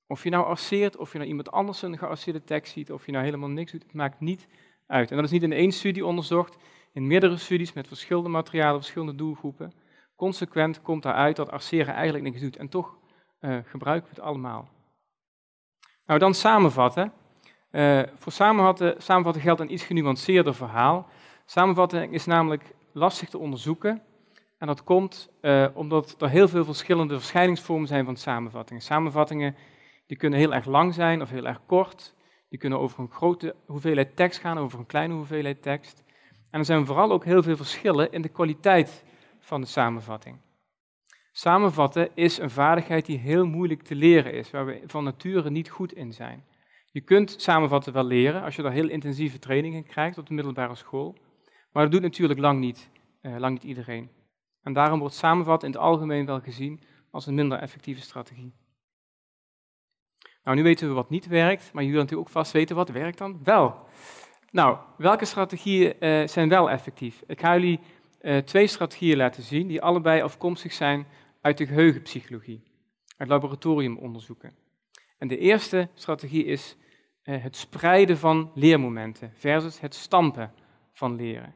Of 0.08 0.24
je 0.24 0.30
nou 0.30 0.46
arceert, 0.46 0.98
of 0.98 1.12
je 1.12 1.18
nou 1.18 1.30
iemand 1.30 1.52
anders 1.52 1.82
een 1.82 1.98
gearceerde 1.98 2.44
tekst 2.44 2.74
ziet, 2.74 2.92
of 2.92 3.06
je 3.06 3.12
nou 3.12 3.24
helemaal 3.24 3.50
niks 3.50 3.72
doet, 3.72 3.84
het 3.84 3.94
maakt 3.94 4.20
niet 4.20 4.48
uit. 4.88 5.10
En 5.10 5.16
dat 5.16 5.26
is 5.26 5.32
niet 5.32 5.44
in 5.44 5.52
één 5.52 5.72
studie 5.72 6.06
onderzocht, 6.06 6.58
in 6.92 7.08
meerdere 7.08 7.38
studies 7.38 7.74
met 7.74 7.88
verschillende 7.88 8.30
materialen, 8.30 8.82
verschillende 8.82 9.16
doelgroepen. 9.16 9.74
Consequent 10.16 10.82
komt 10.82 11.04
daaruit 11.04 11.36
dat 11.36 11.52
arceren 11.52 11.94
eigenlijk 11.94 12.26
niks 12.26 12.40
doet. 12.40 12.58
En 12.58 12.70
toch 12.70 12.98
uh, 13.42 13.58
gebruiken 13.64 14.10
we 14.10 14.16
het 14.16 14.26
allemaal. 14.26 14.70
Nou, 16.06 16.20
dan 16.20 16.34
samenvatten. 16.34 17.14
Uh, 17.72 18.02
voor 18.16 18.32
samenvatten, 18.32 18.96
samenvatten 19.02 19.42
geldt 19.42 19.62
een 19.62 19.74
iets 19.74 19.84
genuanceerder 19.84 20.56
verhaal. 20.56 21.08
Samenvatting 21.46 22.14
is 22.14 22.26
namelijk 22.26 22.64
lastig 22.92 23.30
te 23.30 23.38
onderzoeken 23.38 24.02
En 24.58 24.68
dat 24.68 24.84
komt 24.84 25.30
uh, 25.42 25.68
omdat 25.74 26.16
er 26.20 26.30
heel 26.30 26.48
veel 26.48 26.66
verschillende 26.66 27.20
verschijningsvormen 27.20 27.88
zijn 27.88 28.06
van 28.06 28.16
samenvattingen. 28.16 28.82
Samenvattingen 28.82 29.56
die 30.14 30.22
kunnen 30.22 30.40
heel 30.40 30.54
erg 30.54 30.66
lang 30.66 30.94
zijn 30.94 31.22
of 31.22 31.30
heel 31.30 31.46
erg 31.46 31.66
kort. 31.66 32.16
Die 32.50 32.60
kunnen 32.60 32.80
over 32.80 33.00
een 33.00 33.12
grote 33.12 33.56
hoeveelheid 33.66 34.16
tekst 34.16 34.40
gaan, 34.40 34.58
over 34.58 34.80
een 34.80 34.86
kleine 34.86 35.14
hoeveelheid 35.14 35.62
tekst. 35.62 36.04
En 36.52 36.60
er 36.60 36.66
zijn 36.66 36.86
vooral 36.86 37.12
ook 37.12 37.26
heel 37.26 37.44
veel 37.44 37.56
verschillen 37.56 38.12
in 38.12 38.22
de 38.22 38.30
kwaliteit 38.30 39.04
van 39.40 39.62
de 39.62 39.68
samenvatting. 39.68 40.38
Samenvatten 41.32 42.10
is 42.14 42.38
een 42.38 42.50
vaardigheid 42.50 43.06
die 43.06 43.18
heel 43.18 43.46
moeilijk 43.46 43.82
te 43.82 43.96
leren 43.96 44.34
is, 44.34 44.52
waar 44.52 44.66
we 44.66 44.82
van 44.86 45.04
nature 45.04 45.50
niet 45.50 45.70
goed 45.70 45.94
in 45.94 46.14
zijn. 46.14 46.44
Je 46.92 47.02
kunt 47.02 47.36
samenvatten 47.38 47.94
wel 47.94 48.06
leren 48.06 48.44
als 48.44 48.56
je 48.56 48.62
daar 48.62 48.72
heel 48.72 48.90
intensieve 48.90 49.40
training 49.40 49.76
in 49.76 49.86
krijgt 49.86 50.18
op 50.18 50.28
de 50.28 50.34
middelbare 50.34 50.76
school, 50.76 51.18
maar 51.72 51.84
dat 51.84 51.92
doet 51.92 52.02
natuurlijk 52.02 52.40
lang 52.40 52.60
niet, 52.60 52.90
uh, 53.22 53.38
lang 53.38 53.54
niet 53.54 53.64
iedereen. 53.64 54.10
En 54.62 54.74
daarom 54.74 55.00
wordt 55.00 55.16
samenvatten 55.16 55.68
in 55.68 55.74
het 55.74 55.84
algemeen 55.84 56.26
wel 56.26 56.40
gezien 56.40 56.82
als 57.12 57.28
een 57.28 57.36
minder 57.36 57.58
effectieve 57.60 58.02
strategie. 58.02 58.54
Nou, 60.44 60.58
nu 60.58 60.64
weten 60.64 60.88
we 60.88 60.94
wat 60.94 61.10
niet 61.10 61.28
werkt, 61.28 61.62
maar 61.62 61.84
jullie 61.84 61.90
willen 61.90 62.04
natuurlijk 62.04 62.30
ook 62.30 62.44
vast 62.44 62.52
weten 62.52 62.76
wat 62.76 62.90
werkt 62.90 63.18
dan 63.18 63.40
wel. 63.44 63.86
Nou, 64.52 64.78
welke 64.98 65.26
strategieën 65.26 65.94
uh, 66.00 66.28
zijn 66.28 66.50
wel 66.50 66.70
effectief? 66.70 67.24
Ik 67.28 67.40
ga 67.40 67.54
jullie 67.54 67.80
uh, 68.22 68.38
twee 68.38 68.68
strategieën 68.68 69.18
laten 69.18 69.44
zien 69.44 69.68
die 69.68 69.82
allebei 69.82 70.22
afkomstig 70.22 70.74
zijn 70.74 71.08
uit 71.42 71.58
de 71.58 71.66
geheugenpsychologie, 71.66 72.64
uit 73.18 73.30
laboratoriumonderzoeken. 73.30 74.54
En 75.18 75.28
de 75.28 75.38
eerste 75.38 75.90
strategie 75.94 76.46
is 76.46 76.76
uh, 77.24 77.44
het 77.44 77.56
spreiden 77.56 78.18
van 78.18 78.52
leermomenten 78.54 79.32
versus 79.36 79.80
het 79.80 79.96
stampen 79.96 80.54
van 80.92 81.16
leren. 81.16 81.54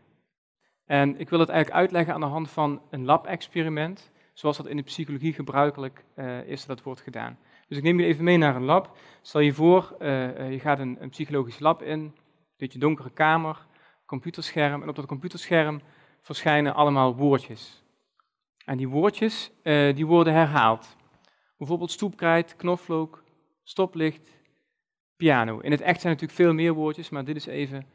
En 0.86 1.20
ik 1.20 1.29
wil 1.29 1.39
het 1.39 1.50
eigenlijk 1.50 1.79
uitleggen 1.79 2.13
aan 2.13 2.20
de 2.20 2.25
hand 2.25 2.50
van 2.50 2.82
een 2.89 3.06
lab-experiment, 3.06 4.12
zoals 4.34 4.58
dat 4.58 4.67
in 4.67 4.77
de 4.77 4.84
psychologie 4.84 5.34
gebruikelijk 5.34 6.03
is 6.46 6.65
dat 6.65 6.84
wordt 6.84 7.01
gedaan. 7.01 7.38
Dus 7.67 7.77
ik 7.77 7.83
neem 7.83 8.00
je 8.00 8.05
even 8.05 8.24
mee 8.24 8.38
naar 8.38 8.55
een 8.55 8.63
lab. 8.63 8.97
Stel 9.21 9.41
je 9.41 9.53
voor, 9.53 9.95
je 10.00 10.59
gaat 10.59 10.79
een, 10.79 10.97
een 11.00 11.09
psychologisch 11.09 11.59
lab 11.59 11.81
in, 11.81 12.00
een 12.00 12.13
beetje 12.57 12.79
donkere 12.79 13.09
kamer, 13.09 13.65
computerscherm, 14.05 14.81
en 14.81 14.89
op 14.89 14.95
dat 14.95 15.05
computerscherm 15.05 15.81
verschijnen 16.21 16.75
allemaal 16.75 17.15
woordjes. 17.15 17.83
En 18.65 18.77
die 18.77 18.88
woordjes 18.88 19.51
uh, 19.63 19.95
die 19.95 20.05
worden 20.05 20.33
herhaald. 20.33 20.95
Bijvoorbeeld 21.57 21.91
stoepkrijt, 21.91 22.55
knoflook, 22.55 23.24
stoplicht, 23.63 24.29
piano. 25.15 25.59
In 25.59 25.71
het 25.71 25.81
echt 25.81 26.01
zijn 26.01 26.13
natuurlijk 26.13 26.39
veel 26.39 26.53
meer 26.53 26.74
woordjes, 26.74 27.09
maar 27.09 27.25
dit 27.25 27.36
is 27.36 27.45
even 27.45 27.86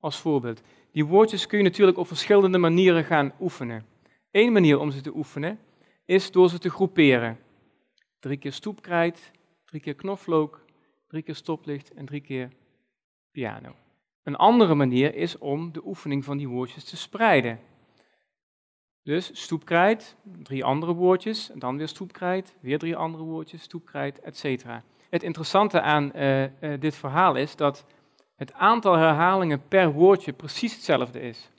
als 0.00 0.18
voorbeeld. 0.18 0.62
Die 0.92 1.04
woordjes 1.04 1.46
kun 1.46 1.58
je 1.58 1.64
natuurlijk 1.64 1.98
op 1.98 2.06
verschillende 2.06 2.58
manieren 2.58 3.04
gaan 3.04 3.32
oefenen. 3.40 3.86
Eén 4.30 4.52
manier 4.52 4.78
om 4.78 4.90
ze 4.90 5.00
te 5.00 5.16
oefenen 5.16 5.58
is 6.04 6.30
door 6.30 6.48
ze 6.48 6.58
te 6.58 6.70
groeperen. 6.70 7.38
Drie 8.22 8.36
keer 8.36 8.52
stoepkrijt, 8.52 9.30
drie 9.64 9.80
keer 9.80 9.94
knoflook, 9.94 10.64
drie 11.08 11.22
keer 11.22 11.34
stoplicht 11.34 11.92
en 11.94 12.06
drie 12.06 12.20
keer 12.20 12.50
piano. 13.30 13.74
Een 14.22 14.36
andere 14.36 14.74
manier 14.74 15.14
is 15.14 15.38
om 15.38 15.72
de 15.72 15.86
oefening 15.86 16.24
van 16.24 16.36
die 16.36 16.48
woordjes 16.48 16.84
te 16.84 16.96
spreiden. 16.96 17.60
Dus 19.02 19.30
stoepkrijt, 19.32 20.16
drie 20.42 20.64
andere 20.64 20.92
woordjes, 20.92 21.50
en 21.50 21.58
dan 21.58 21.76
weer 21.76 21.88
stoepkrijt, 21.88 22.56
weer 22.60 22.78
drie 22.78 22.96
andere 22.96 23.24
woordjes, 23.24 23.62
stoepkrijt, 23.62 24.20
etc. 24.20 24.64
Het 25.10 25.22
interessante 25.22 25.80
aan 25.80 26.12
uh, 26.14 26.42
uh, 26.42 26.80
dit 26.80 26.96
verhaal 26.96 27.34
is 27.34 27.56
dat 27.56 27.86
het 28.36 28.52
aantal 28.52 28.96
herhalingen 28.96 29.68
per 29.68 29.92
woordje 29.92 30.32
precies 30.32 30.74
hetzelfde 30.74 31.20
is. 31.20 31.50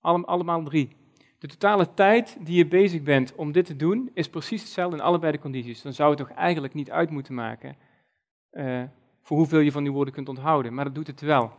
Allem, 0.00 0.24
allemaal 0.24 0.62
drie. 0.62 0.96
De 1.46 1.52
totale 1.52 1.94
tijd 1.94 2.36
die 2.40 2.56
je 2.56 2.66
bezig 2.66 3.02
bent 3.02 3.34
om 3.34 3.52
dit 3.52 3.66
te 3.66 3.76
doen, 3.76 4.10
is 4.14 4.28
precies 4.28 4.62
hetzelfde 4.62 4.96
in 4.96 5.02
allebei 5.02 5.32
de 5.32 5.38
condities. 5.38 5.82
Dan 5.82 5.92
zou 5.92 6.08
het 6.08 6.18
toch 6.18 6.30
eigenlijk 6.30 6.74
niet 6.74 6.90
uit 6.90 7.10
moeten 7.10 7.34
maken 7.34 7.76
uh, 8.52 8.82
voor 9.22 9.36
hoeveel 9.36 9.58
je 9.58 9.72
van 9.72 9.82
die 9.82 9.92
woorden 9.92 10.14
kunt 10.14 10.28
onthouden, 10.28 10.74
maar 10.74 10.84
dat 10.84 10.94
doet 10.94 11.06
het 11.06 11.20
wel. 11.20 11.52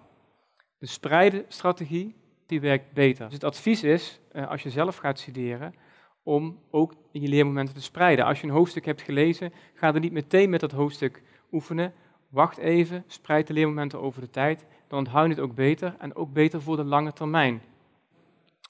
De 0.78 0.86
spreiden 0.86 1.46
strategie 1.48 2.16
die 2.46 2.62
werkt 2.62 2.94
beter. 2.94 3.26
Dus 3.26 3.34
het 3.34 3.44
advies 3.44 3.84
is, 3.84 4.20
uh, 4.34 4.50
als 4.50 4.64
je 4.64 4.70
zelf 4.70 4.98
gaat 4.98 5.20
studeren, 5.20 5.74
om 6.24 6.60
ook 6.72 6.94
in 7.12 7.22
je 7.22 7.28
leermomenten 7.28 7.76
te 7.76 7.82
spreiden. 7.82 8.26
Als 8.26 8.42
je 8.42 8.48
een 8.48 8.54
hoofdstuk 8.54 8.86
hebt 8.86 9.02
gelezen, 9.02 9.54
ga 9.74 9.94
er 9.94 10.00
niet 10.00 10.12
meteen 10.12 10.50
met 10.50 10.60
dat 10.60 10.72
hoofdstuk 10.72 11.22
oefenen. 11.52 11.94
Wacht 12.30 12.58
even, 12.58 13.04
spreid 13.08 13.48
de 13.48 13.54
leermomenten 13.54 14.02
over 14.02 14.22
de 14.22 14.30
tijd, 14.30 14.66
dan 14.88 15.00
onthoud 15.00 15.28
je 15.28 15.34
het 15.34 15.40
ook 15.40 15.56
beter 15.56 15.96
en 16.00 16.16
ook 16.16 16.34
beter 16.34 16.62
voor 16.62 16.76
de 16.76 16.84
lange 16.84 17.14
termijn. 17.14 17.62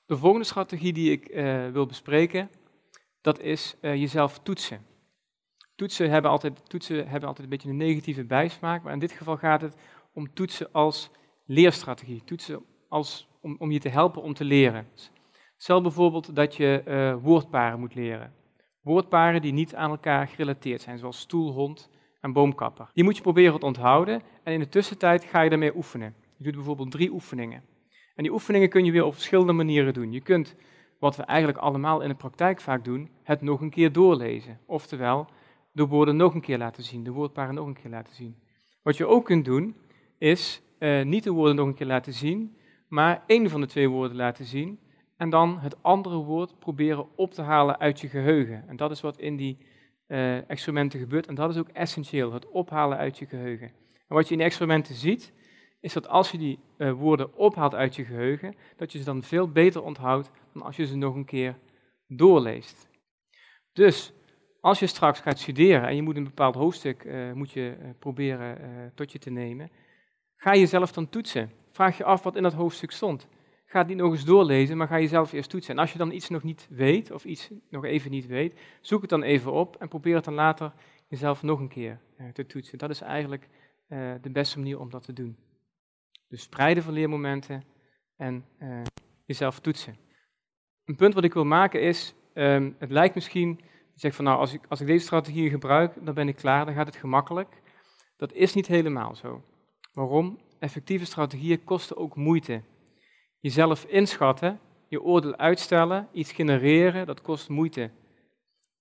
De 0.07 0.17
volgende 0.17 0.45
strategie 0.45 0.93
die 0.93 1.11
ik 1.11 1.29
uh, 1.29 1.67
wil 1.69 1.85
bespreken, 1.85 2.49
dat 3.21 3.39
is 3.39 3.75
uh, 3.81 3.95
jezelf 3.95 4.39
toetsen. 4.39 4.85
Toetsen 5.75 6.09
hebben, 6.09 6.31
altijd, 6.31 6.69
toetsen 6.69 7.07
hebben 7.07 7.27
altijd 7.27 7.39
een 7.39 7.49
beetje 7.49 7.69
een 7.69 7.77
negatieve 7.77 8.23
bijsmaak, 8.23 8.83
maar 8.83 8.93
in 8.93 8.99
dit 8.99 9.11
geval 9.11 9.37
gaat 9.37 9.61
het 9.61 9.75
om 10.13 10.33
toetsen 10.33 10.71
als 10.71 11.09
leerstrategie. 11.45 12.21
Toetsen 12.25 12.65
als 12.89 13.27
om, 13.41 13.55
om 13.59 13.71
je 13.71 13.79
te 13.79 13.89
helpen 13.89 14.21
om 14.21 14.33
te 14.33 14.43
leren. 14.43 14.87
Stel 15.57 15.81
bijvoorbeeld 15.81 16.35
dat 16.35 16.55
je 16.55 16.83
uh, 16.87 17.23
woordparen 17.23 17.79
moet 17.79 17.95
leren. 17.95 18.33
Woordparen 18.81 19.41
die 19.41 19.53
niet 19.53 19.75
aan 19.75 19.89
elkaar 19.89 20.27
gerelateerd 20.27 20.81
zijn, 20.81 20.97
zoals 20.97 21.19
stoel, 21.19 21.51
hond 21.51 21.89
en 22.21 22.33
boomkapper. 22.33 22.89
Die 22.93 23.03
moet 23.03 23.15
je 23.15 23.21
proberen 23.21 23.59
te 23.59 23.65
onthouden 23.65 24.21
en 24.43 24.53
in 24.53 24.59
de 24.59 24.69
tussentijd 24.69 25.23
ga 25.23 25.41
je 25.41 25.49
daarmee 25.49 25.75
oefenen. 25.75 26.15
Je 26.37 26.43
doet 26.43 26.55
bijvoorbeeld 26.55 26.91
drie 26.91 27.11
oefeningen. 27.11 27.63
En 28.17 28.23
die 28.23 28.31
oefeningen 28.31 28.69
kun 28.69 28.85
je 28.85 28.91
weer 28.91 29.05
op 29.05 29.13
verschillende 29.13 29.53
manieren 29.53 29.93
doen. 29.93 30.11
Je 30.11 30.21
kunt, 30.21 30.55
wat 30.99 31.15
we 31.15 31.23
eigenlijk 31.23 31.59
allemaal 31.59 32.01
in 32.01 32.09
de 32.09 32.15
praktijk 32.15 32.61
vaak 32.61 32.83
doen, 32.83 33.09
het 33.23 33.41
nog 33.41 33.61
een 33.61 33.69
keer 33.69 33.91
doorlezen. 33.91 34.59
Oftewel, 34.65 35.27
de 35.71 35.85
woorden 35.85 36.15
nog 36.15 36.33
een 36.33 36.41
keer 36.41 36.57
laten 36.57 36.83
zien, 36.83 37.03
de 37.03 37.11
woordparen 37.11 37.55
nog 37.55 37.67
een 37.67 37.81
keer 37.81 37.91
laten 37.91 38.15
zien. 38.15 38.35
Wat 38.81 38.97
je 38.97 39.07
ook 39.07 39.25
kunt 39.25 39.45
doen, 39.45 39.75
is 40.17 40.61
uh, 40.79 41.03
niet 41.03 41.23
de 41.23 41.31
woorden 41.31 41.55
nog 41.55 41.67
een 41.67 41.73
keer 41.73 41.87
laten 41.87 42.13
zien, 42.13 42.57
maar 42.87 43.23
één 43.27 43.49
van 43.49 43.61
de 43.61 43.67
twee 43.67 43.89
woorden 43.89 44.17
laten 44.17 44.45
zien 44.45 44.79
en 45.17 45.29
dan 45.29 45.59
het 45.59 45.83
andere 45.83 46.17
woord 46.17 46.59
proberen 46.59 47.05
op 47.15 47.33
te 47.33 47.41
halen 47.41 47.79
uit 47.79 47.99
je 47.99 48.07
geheugen. 48.07 48.63
En 48.67 48.75
dat 48.75 48.91
is 48.91 49.01
wat 49.01 49.17
in 49.17 49.35
die 49.35 49.57
uh, 50.07 50.49
experimenten 50.49 50.99
gebeurt 50.99 51.27
en 51.27 51.35
dat 51.35 51.49
is 51.49 51.57
ook 51.57 51.69
essentieel, 51.69 52.33
het 52.33 52.49
ophalen 52.49 52.97
uit 52.97 53.17
je 53.17 53.25
geheugen. 53.25 53.67
En 54.07 54.15
wat 54.15 54.27
je 54.27 54.31
in 54.33 54.39
de 54.39 54.45
experimenten 54.45 54.95
ziet, 54.95 55.33
is 55.87 55.93
dat 55.93 56.07
als 56.07 56.31
je 56.31 56.37
die 56.37 56.59
uh, 56.77 56.91
woorden 56.91 57.35
ophaalt 57.35 57.75
uit 57.75 57.95
je 57.95 58.05
geheugen, 58.05 58.55
dat 58.75 58.91
je 58.91 58.97
ze 58.97 59.03
dan 59.03 59.23
veel 59.23 59.51
beter 59.51 59.83
onthoudt 59.83 60.31
dan 60.53 60.61
als 60.61 60.75
je 60.75 60.85
ze 60.85 60.97
nog 60.97 61.15
een 61.15 61.25
keer 61.25 61.57
doorleest. 62.07 62.89
Dus 63.73 64.13
als 64.61 64.79
je 64.79 64.87
straks 64.87 65.19
gaat 65.19 65.39
studeren 65.39 65.87
en 65.87 65.95
je 65.95 66.01
moet 66.01 66.15
een 66.15 66.23
bepaald 66.23 66.55
hoofdstuk 66.55 67.03
uh, 67.03 67.31
moet 67.33 67.51
je, 67.51 67.77
proberen 67.99 68.91
tot 68.95 69.11
je 69.11 69.19
te 69.19 69.29
nemen, 69.29 69.69
ga 70.35 70.55
jezelf 70.55 70.91
dan 70.91 71.09
toetsen. 71.09 71.51
Vraag 71.71 71.97
je 71.97 72.03
af 72.03 72.23
wat 72.23 72.35
in 72.35 72.43
dat 72.43 72.53
hoofdstuk 72.53 72.91
stond. 72.91 73.27
Ga 73.65 73.79
het 73.79 73.87
niet 73.87 73.97
nog 73.97 74.11
eens 74.11 74.25
doorlezen, 74.25 74.77
maar 74.77 74.87
ga 74.87 74.99
jezelf 74.99 75.31
eerst 75.31 75.49
toetsen. 75.49 75.73
En 75.73 75.79
als 75.79 75.91
je 75.91 75.97
dan 75.97 76.11
iets 76.11 76.29
nog 76.29 76.43
niet 76.43 76.67
weet, 76.69 77.11
of 77.11 77.25
iets 77.25 77.49
nog 77.69 77.85
even 77.85 78.11
niet 78.11 78.27
weet, 78.27 78.59
zoek 78.81 79.01
het 79.01 79.09
dan 79.09 79.23
even 79.23 79.51
op 79.51 79.75
en 79.75 79.87
probeer 79.87 80.15
het 80.15 80.25
dan 80.25 80.33
later 80.33 80.73
jezelf 81.07 81.43
nog 81.43 81.59
een 81.59 81.67
keer 81.67 81.99
te 82.33 82.45
toetsen. 82.45 82.77
Dat 82.77 82.89
is 82.89 83.01
eigenlijk 83.01 83.49
de 84.21 84.29
beste 84.31 84.57
manier 84.59 84.79
om 84.79 84.89
dat 84.89 85.03
te 85.03 85.13
doen. 85.13 85.46
Dus 86.27 86.41
spreiden 86.41 86.83
van 86.83 86.93
leermomenten 86.93 87.63
en 88.15 88.45
uh, 88.59 88.81
jezelf 89.25 89.59
toetsen. 89.59 89.97
Een 90.85 90.95
punt 90.95 91.13
wat 91.13 91.23
ik 91.23 91.33
wil 91.33 91.45
maken 91.45 91.81
is, 91.81 92.15
um, 92.33 92.75
het 92.79 92.91
lijkt 92.91 93.15
misschien, 93.15 93.49
je 93.93 93.99
zegt 93.99 94.15
van 94.15 94.25
nou, 94.25 94.39
als 94.39 94.53
ik, 94.53 94.61
als 94.67 94.81
ik 94.81 94.87
deze 94.87 95.05
strategie 95.05 95.49
gebruik, 95.49 95.93
dan 96.05 96.13
ben 96.13 96.27
ik 96.27 96.35
klaar, 96.35 96.65
dan 96.65 96.73
gaat 96.73 96.87
het 96.87 96.95
gemakkelijk. 96.95 97.61
Dat 98.17 98.33
is 98.33 98.53
niet 98.53 98.67
helemaal 98.67 99.15
zo. 99.15 99.43
Waarom? 99.93 100.37
effectieve 100.59 101.05
strategieën 101.05 101.63
kosten 101.63 101.97
ook 101.97 102.15
moeite. 102.15 102.61
Jezelf 103.39 103.83
inschatten, 103.83 104.59
je 104.87 105.01
oordeel 105.01 105.35
uitstellen, 105.35 106.07
iets 106.11 106.31
genereren, 106.31 107.05
dat 107.05 107.21
kost 107.21 107.49
moeite. 107.49 107.91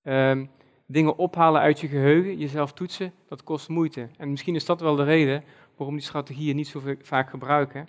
Um, 0.02 0.50
dingen 0.86 1.16
ophalen 1.16 1.60
uit 1.60 1.80
je 1.80 1.88
geheugen, 1.88 2.38
jezelf 2.38 2.72
toetsen, 2.72 3.12
dat 3.28 3.42
kost 3.42 3.68
moeite. 3.68 4.08
En 4.16 4.30
misschien 4.30 4.54
is 4.54 4.64
dat 4.64 4.80
wel 4.80 4.96
de 4.96 5.04
reden 5.04 5.44
waarom 5.76 5.96
die 5.96 6.04
strategieën 6.04 6.56
niet 6.56 6.68
zo 6.68 6.82
vaak 7.02 7.30
gebruiken. 7.30 7.88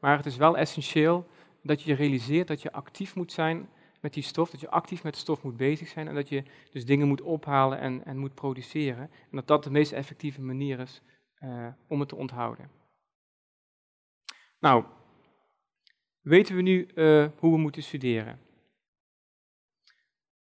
Maar 0.00 0.16
het 0.16 0.26
is 0.26 0.36
wel 0.36 0.56
essentieel 0.56 1.26
dat 1.62 1.82
je 1.82 1.94
realiseert 1.94 2.48
dat 2.48 2.62
je 2.62 2.72
actief 2.72 3.14
moet 3.14 3.32
zijn 3.32 3.68
met 4.00 4.14
die 4.14 4.22
stof, 4.22 4.50
dat 4.50 4.60
je 4.60 4.70
actief 4.70 5.02
met 5.02 5.12
de 5.12 5.18
stof 5.18 5.42
moet 5.42 5.56
bezig 5.56 5.88
zijn 5.88 6.08
en 6.08 6.14
dat 6.14 6.28
je 6.28 6.42
dus 6.72 6.84
dingen 6.84 7.08
moet 7.08 7.22
ophalen 7.22 7.78
en, 7.78 8.04
en 8.04 8.18
moet 8.18 8.34
produceren. 8.34 9.02
En 9.02 9.30
dat 9.30 9.46
dat 9.46 9.64
de 9.64 9.70
meest 9.70 9.92
effectieve 9.92 10.40
manier 10.40 10.80
is 10.80 11.02
uh, 11.40 11.66
om 11.88 12.00
het 12.00 12.08
te 12.08 12.16
onthouden. 12.16 12.70
Nou, 14.58 14.84
weten 16.20 16.56
we 16.56 16.62
nu 16.62 16.88
uh, 16.94 17.28
hoe 17.38 17.52
we 17.52 17.58
moeten 17.58 17.82
studeren? 17.82 18.38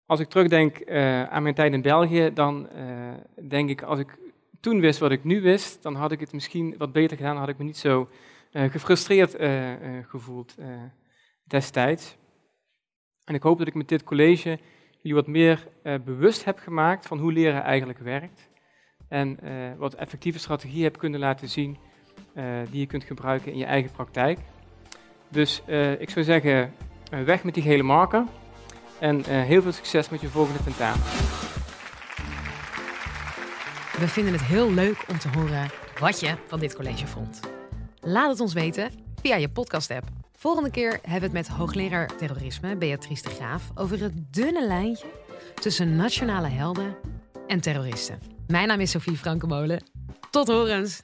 Als 0.06 0.20
ik 0.20 0.28
terugdenk 0.28 0.78
uh, 0.78 1.22
aan 1.22 1.42
mijn 1.42 1.54
tijd 1.54 1.72
in 1.72 1.82
België, 1.82 2.30
dan 2.32 2.68
denk 3.48 3.70
ik, 3.70 3.82
als 3.82 3.98
ik 3.98 4.18
toen 4.66 4.80
wist 4.80 4.98
wat 4.98 5.10
ik 5.10 5.24
nu 5.24 5.40
wist, 5.40 5.82
dan 5.82 5.94
had 5.94 6.12
ik 6.12 6.20
het 6.20 6.32
misschien 6.32 6.74
wat 6.78 6.92
beter 6.92 7.16
gedaan, 7.16 7.36
had 7.36 7.48
ik 7.48 7.58
me 7.58 7.64
niet 7.64 7.76
zo 7.76 8.08
gefrustreerd 8.52 9.36
gevoeld 10.08 10.54
destijds. 11.44 12.16
En 13.24 13.34
ik 13.34 13.42
hoop 13.42 13.58
dat 13.58 13.66
ik 13.66 13.74
met 13.74 13.88
dit 13.88 14.04
college 14.04 14.58
jullie 15.06 15.14
wat 15.14 15.26
meer 15.26 15.66
uh, 15.82 15.94
bewust 16.04 16.44
heb 16.44 16.58
gemaakt 16.58 17.06
van 17.06 17.18
hoe 17.18 17.32
leren 17.32 17.62
eigenlijk 17.62 17.98
werkt. 17.98 18.48
En 19.08 19.38
uh, 19.44 19.50
wat 19.78 19.94
effectieve 19.94 20.38
strategieën 20.38 20.84
heb 20.84 20.98
kunnen 20.98 21.20
laten 21.20 21.48
zien 21.48 21.76
uh, 22.34 22.44
die 22.70 22.80
je 22.80 22.86
kunt 22.86 23.04
gebruiken 23.04 23.52
in 23.52 23.58
je 23.58 23.64
eigen 23.64 23.90
praktijk. 23.92 24.38
Dus 25.28 25.62
ik 25.98 26.10
zou 26.10 26.24
zeggen, 26.24 26.72
weg 27.10 27.44
met 27.44 27.54
die 27.54 27.62
gele 27.62 27.82
marker. 27.82 28.24
En 28.98 29.24
heel 29.24 29.62
veel 29.62 29.72
succes 29.72 30.08
met 30.08 30.20
je 30.20 30.28
volgende 30.28 30.62
tentamen. 30.62 31.04
We 33.98 34.08
vinden 34.08 34.32
het 34.32 34.42
heel 34.42 34.72
leuk 34.72 35.04
om 35.08 35.18
te 35.18 35.28
horen 35.28 35.70
wat 36.00 36.20
je 36.20 36.34
van 36.46 36.58
dit 36.58 36.74
college 36.74 37.06
vond. 37.06 37.40
Laat 38.00 38.30
het 38.30 38.40
ons 38.40 38.52
weten 38.52 38.90
via 39.20 39.36
je 39.36 39.48
podcast-app. 39.48 40.06
Volgende 40.32 40.70
keer 40.70 40.90
hebben 40.90 41.30
we 41.30 41.38
het 41.38 41.48
met 41.48 41.48
hoogleraar 41.48 42.16
terrorisme 42.16 42.76
Beatrice 42.76 43.22
de 43.22 43.28
Graaf 43.28 43.70
over 43.74 44.00
het 44.00 44.12
dunne 44.34 44.66
lijntje 44.66 45.06
tussen 45.54 45.96
nationale 45.96 46.48
helden 46.48 46.96
en 47.46 47.60
terroristen. 47.60 48.18
Mijn 48.46 48.68
naam 48.68 48.80
is 48.80 48.90
Sophie 48.90 49.16
Frankemolen. 49.16 49.82
Tot 50.30 50.48
horens! 50.48 51.02